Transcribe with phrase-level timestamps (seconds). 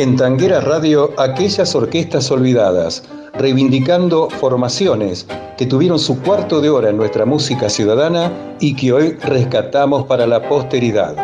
[0.00, 3.02] En Tanguera Radio, aquellas orquestas olvidadas,
[3.34, 5.26] reivindicando formaciones
[5.58, 10.26] que tuvieron su cuarto de hora en nuestra música ciudadana y que hoy rescatamos para
[10.26, 11.14] la posteridad.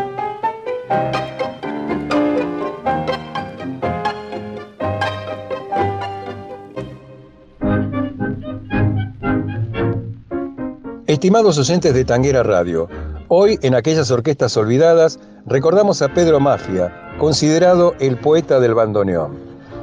[11.07, 12.91] Estimados oyentes de Tanguera Radio,
[13.29, 19.39] hoy en aquellas orquestas olvidadas recordamos a Pedro Mafia, considerado el poeta del bandoneón.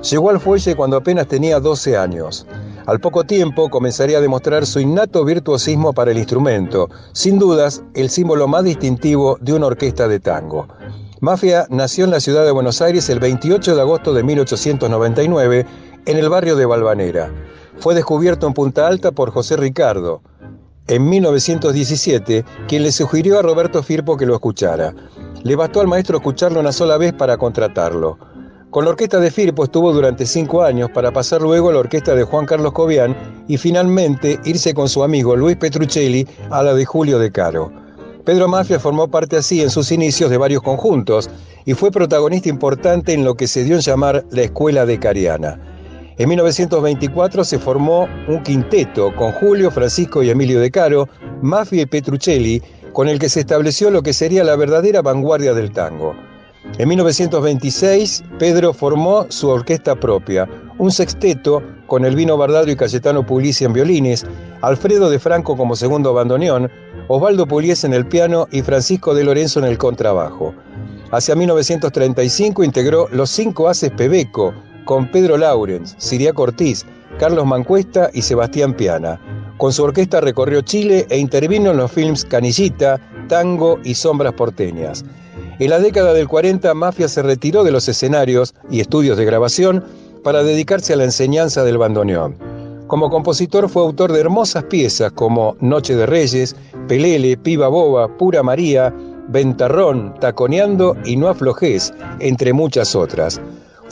[0.10, 2.46] Llegó al fuelle cuando apenas tenía 12 años.
[2.86, 8.10] Al poco tiempo comenzaría a demostrar su innato virtuosismo para el instrumento, sin dudas el
[8.10, 10.68] símbolo más distintivo de una orquesta de tango.
[11.22, 15.66] Mafia nació en la ciudad de Buenos Aires el 28 de agosto de 1899
[16.06, 17.32] en el barrio de Balvanera.
[17.80, 20.22] Fue descubierto en Punta Alta por José Ricardo,
[20.88, 24.94] en 1917, quien le sugirió a Roberto Firpo que lo escuchara.
[25.44, 28.18] Le bastó al maestro escucharlo una sola vez para contratarlo.
[28.70, 32.16] Con la orquesta de Firpo estuvo durante cinco años para pasar luego a la orquesta
[32.16, 33.16] de Juan Carlos Cobian
[33.48, 37.72] y finalmente irse con su amigo Luis Petruccelli a la de Julio de Caro.
[38.26, 41.30] Pedro Mafia formó parte así en sus inicios de varios conjuntos
[41.66, 45.60] y fue protagonista importante en lo que se dio en llamar la Escuela de Cariana.
[46.18, 51.10] En 1924 se formó un quinteto con Julio, Francisco y Emilio de Caro,
[51.42, 52.62] Mafia y Petruccelli,
[52.92, 56.16] con el que se estableció lo que sería la verdadera vanguardia del tango.
[56.78, 60.48] En 1926, Pedro formó su orquesta propia,
[60.78, 64.24] un sexteto con Elvino Bardado y Cayetano Pugliese en violines,
[64.62, 66.70] Alfredo de Franco como segundo bandoneón,
[67.08, 70.54] Osvaldo Pugliese en el piano y Francisco de Lorenzo en el contrabajo.
[71.12, 74.54] Hacia 1935 integró los cinco haces Pebeco,
[74.86, 76.86] con Pedro Laurens, Siria Ortiz,
[77.20, 79.20] Carlos Mancuesta y Sebastián Piana.
[79.58, 85.06] Con su orquesta recorrió Chile e intervino en los films Canillita, Tango y Sombras Porteñas.
[85.60, 89.84] En la década del 40, Mafia se retiró de los escenarios y estudios de grabación
[90.24, 92.36] para dedicarse a la enseñanza del bandoneón.
[92.88, 96.56] Como compositor fue autor de hermosas piezas como Noche de Reyes,
[96.88, 98.94] Pelele, Piba Boba, Pura María,
[99.30, 103.40] Ventarrón, Taconeando y No Aflojes, entre muchas otras.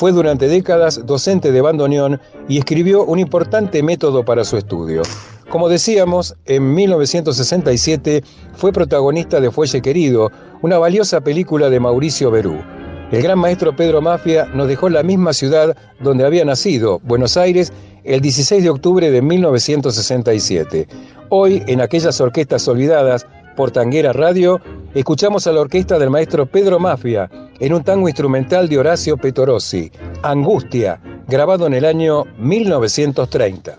[0.02, 2.20] Fue durante décadas docente de bandoneón
[2.50, 5.04] y escribió un importante método para su estudio.
[5.48, 8.24] Como decíamos, en 1967
[8.56, 10.32] fue protagonista de Fuelle Querido,
[10.64, 12.64] una valiosa película de Mauricio Berú.
[13.12, 17.72] El gran maestro Pedro Mafia nos dejó la misma ciudad donde había nacido, Buenos Aires,
[18.04, 20.88] el 16 de octubre de 1967.
[21.30, 24.62] Hoy, en aquellas orquestas olvidadas por Tanguera Radio,
[24.94, 27.30] escuchamos a la orquesta del maestro Pedro Mafia
[27.60, 29.92] en un tango instrumental de Horacio Petorossi,
[30.24, 33.78] Angustia, grabado en el año 1930.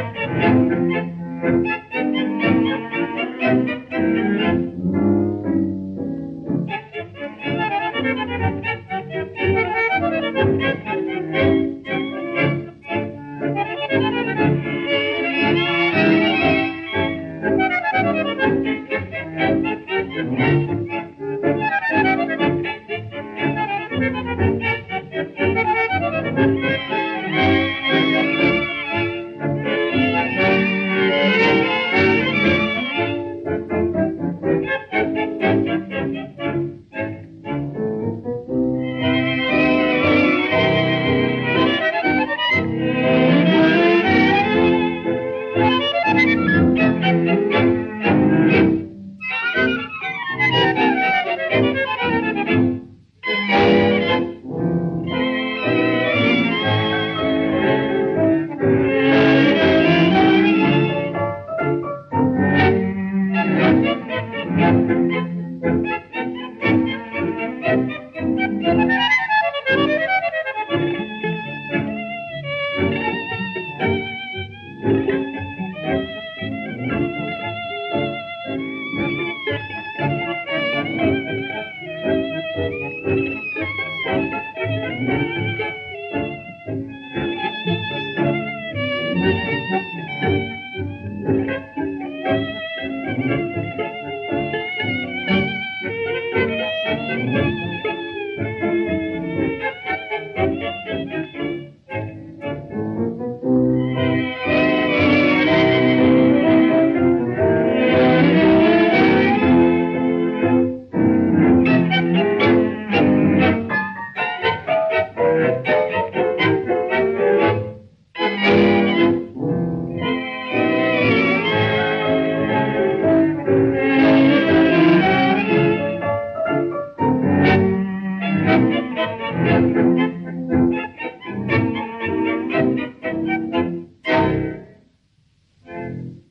[0.00, 0.16] Thank
[2.44, 2.49] you.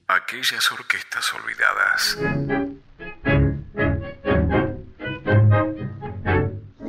[0.07, 2.17] Aquellas orquestas olvidadas.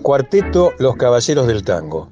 [0.02, 2.10] Cuarteto Los Caballeros del Tango.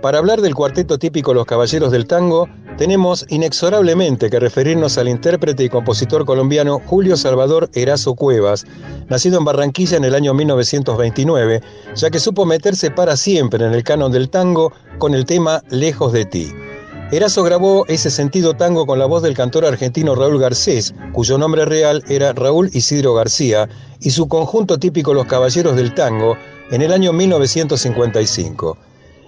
[0.00, 5.64] Para hablar del cuarteto típico Los Caballeros del Tango, tenemos inexorablemente que referirnos al intérprete
[5.64, 8.64] y compositor colombiano Julio Salvador Erazo Cuevas,
[9.08, 11.60] nacido en Barranquilla en el año 1929,
[11.94, 16.12] ya que supo meterse para siempre en el canon del tango con el tema Lejos
[16.12, 16.52] de ti.
[17.12, 21.64] Erazo grabó ese sentido tango con la voz del cantor argentino Raúl Garcés, cuyo nombre
[21.64, 23.68] real era Raúl Isidro García,
[24.00, 26.36] y su conjunto típico Los Caballeros del Tango
[26.70, 28.76] en el año 1955.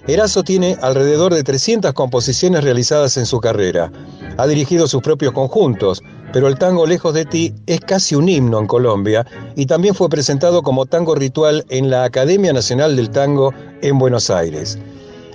[0.08, 3.90] Erazo tiene alrededor de 300 composiciones realizadas en su carrera.
[4.36, 6.00] Ha dirigido sus propios conjuntos,
[6.32, 9.26] pero el tango Lejos de ti es casi un himno en Colombia
[9.56, 14.30] y también fue presentado como tango ritual en la Academia Nacional del Tango en Buenos
[14.30, 14.78] Aires.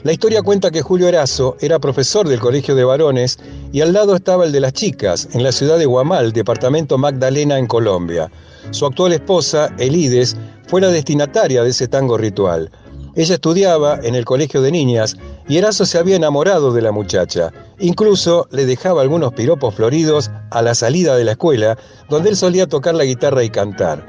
[0.03, 3.39] La historia cuenta que Julio Erazo era profesor del Colegio de Varones
[3.73, 7.59] y al lado estaba el de las chicas, en la ciudad de Guamal, departamento Magdalena,
[7.59, 8.31] en Colombia.
[8.71, 10.37] Su actual esposa, Elides,
[10.67, 12.71] fue la destinataria de ese tango ritual.
[13.13, 15.17] Ella estudiaba en el colegio de niñas
[15.49, 17.51] y Erazo se había enamorado de la muchacha.
[17.79, 21.77] Incluso le dejaba algunos piropos floridos a la salida de la escuela,
[22.09, 24.07] donde él solía tocar la guitarra y cantar.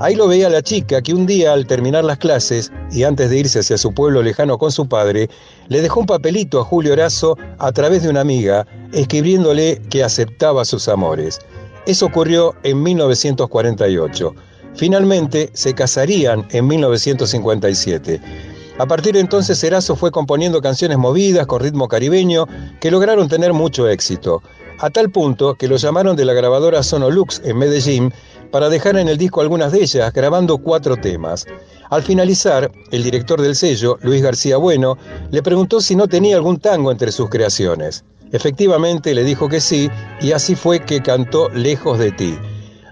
[0.00, 3.38] Ahí lo veía la chica que un día al terminar las clases y antes de
[3.38, 5.30] irse hacia su pueblo lejano con su padre,
[5.68, 10.64] le dejó un papelito a Julio Erazo a través de una amiga, escribiéndole que aceptaba
[10.64, 11.38] sus amores.
[11.86, 14.34] Eso ocurrió en 1948.
[14.74, 18.20] Finalmente se casarían en 1957.
[18.78, 22.46] A partir de entonces Erazo fue componiendo canciones movidas con ritmo caribeño
[22.80, 24.42] que lograron tener mucho éxito,
[24.78, 28.12] a tal punto que lo llamaron de la grabadora Sonolux en Medellín
[28.50, 31.46] para dejar en el disco algunas de ellas, grabando cuatro temas.
[31.90, 34.96] Al finalizar, el director del sello, Luis García Bueno,
[35.30, 38.04] le preguntó si no tenía algún tango entre sus creaciones.
[38.32, 39.90] Efectivamente le dijo que sí,
[40.20, 42.38] y así fue que cantó Lejos de ti.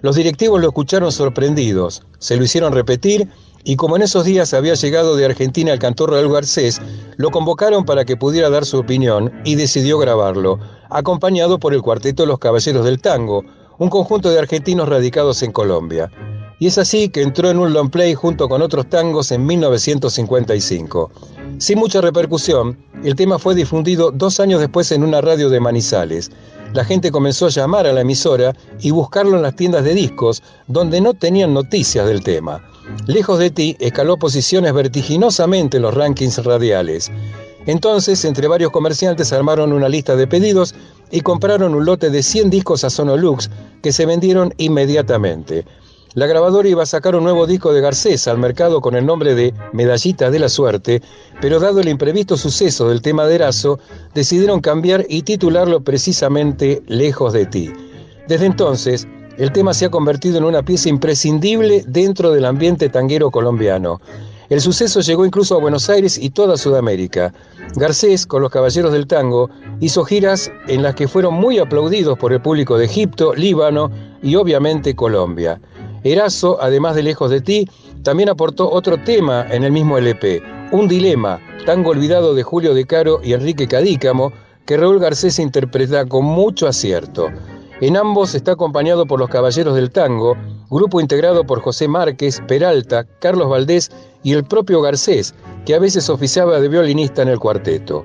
[0.02, 3.28] Los directivos lo escucharon sorprendidos, se lo hicieron repetir
[3.64, 6.80] y como en esos días había llegado de Argentina el cantor Raúl Garcés,
[7.16, 10.58] lo convocaron para que pudiera dar su opinión y decidió grabarlo,
[10.88, 13.44] acompañado por el cuarteto Los Caballeros del Tango,
[13.78, 16.10] un conjunto de argentinos radicados en Colombia.
[16.58, 21.10] Y es así que entró en un long play junto con otros tangos en 1955.
[21.58, 26.30] Sin mucha repercusión, el tema fue difundido dos años después en una radio de Manizales.
[26.72, 30.42] La gente comenzó a llamar a la emisora y buscarlo en las tiendas de discos,
[30.68, 32.62] donde no tenían noticias del tema.
[33.06, 37.10] Lejos de ti escaló posiciones vertiginosamente en los rankings radiales.
[37.66, 40.74] Entonces, entre varios comerciantes armaron una lista de pedidos
[41.10, 43.50] y compraron un lote de 100 discos a Sonolux
[43.82, 45.64] que se vendieron inmediatamente.
[46.14, 49.36] La grabadora iba a sacar un nuevo disco de Garcés al mercado con el nombre
[49.36, 51.02] de Medallita de la Suerte,
[51.40, 53.78] pero dado el imprevisto suceso del tema de Erazo,
[54.12, 57.72] decidieron cambiar y titularlo precisamente Lejos de ti.
[58.26, 59.06] Desde entonces,
[59.38, 64.00] el tema se ha convertido en una pieza imprescindible dentro del ambiente tanguero colombiano.
[64.48, 67.32] El suceso llegó incluso a Buenos Aires y toda Sudamérica.
[67.76, 69.48] Garcés, con los Caballeros del Tango,
[69.78, 73.92] hizo giras en las que fueron muy aplaudidos por el público de Egipto, Líbano
[74.24, 75.60] y obviamente Colombia.
[76.02, 77.68] Erazo, además de Lejos de ti,
[78.02, 80.42] también aportó otro tema en el mismo LP,
[80.72, 84.32] Un Dilema, tango olvidado de Julio De Caro y Enrique Cadícamo,
[84.64, 87.28] que Raúl Garcés interpreta con mucho acierto.
[87.80, 90.36] En ambos está acompañado por los Caballeros del Tango,
[90.70, 93.90] grupo integrado por José Márquez, Peralta, Carlos Valdés
[94.22, 98.04] y el propio Garcés, que a veces oficiaba de violinista en el cuarteto.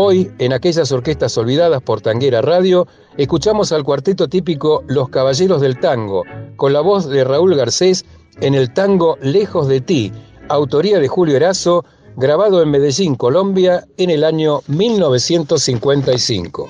[0.00, 2.86] Hoy, en aquellas orquestas olvidadas por Tanguera Radio,
[3.16, 6.22] escuchamos al cuarteto típico Los Caballeros del Tango,
[6.54, 8.04] con la voz de Raúl Garcés
[8.40, 10.12] en el tango Lejos de ti,
[10.48, 16.68] autoría de Julio Erazo, grabado en Medellín, Colombia, en el año 1955.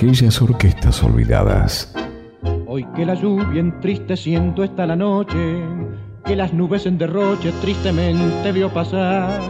[0.00, 1.94] Aquellas orquestas olvidadas.
[2.66, 5.62] Hoy que la lluvia entristeciendo está la noche,
[6.24, 9.42] que las nubes en derroche tristemente vio pasar.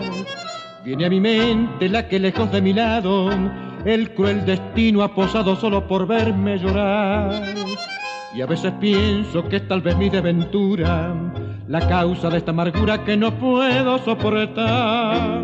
[0.84, 3.30] Viene a mi mente la que lejos de mi lado
[3.84, 7.30] el cruel destino ha posado solo por verme llorar.
[8.34, 11.14] Y a veces pienso que es tal vez mi desventura
[11.68, 15.42] la causa de esta amargura que no puedo soportar.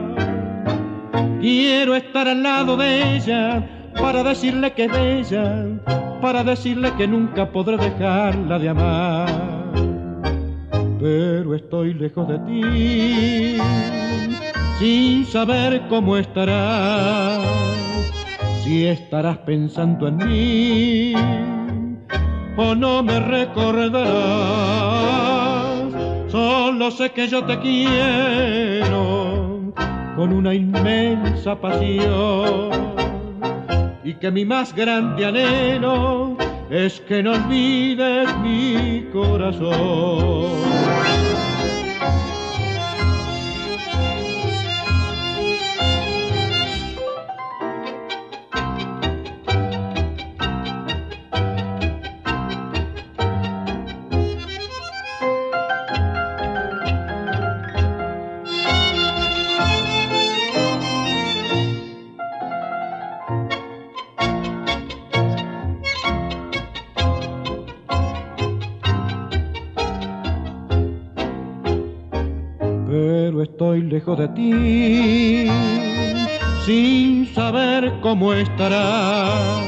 [1.41, 5.65] Quiero estar al lado de ella para decirle que es bella,
[6.21, 9.27] para decirle que nunca podré dejarla de amar.
[11.01, 13.57] Pero estoy lejos de ti,
[14.79, 17.45] sin saber cómo estarás,
[18.65, 21.15] si estarás pensando en mí
[22.57, 24.07] o no me recordarás.
[26.29, 29.73] Solo sé que yo te quiero
[30.17, 32.71] con una inmensa pasión
[34.07, 36.37] y que mi más grande anhelo
[36.71, 40.87] es que no olvides mi corazón.
[74.15, 75.51] De ti,
[76.65, 79.65] sin saber cómo estarás,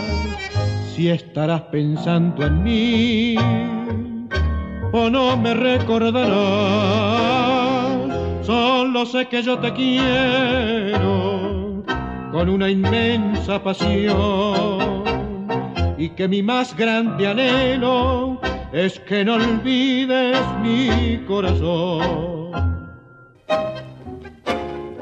[0.95, 3.35] si estarás pensando en mí
[4.93, 6.29] o no me recordarás.
[8.43, 11.83] Solo sé que yo te quiero
[12.31, 15.03] con una inmensa pasión
[15.99, 18.41] y que mi más grande anhelo
[18.73, 22.38] es que no olvides mi corazón.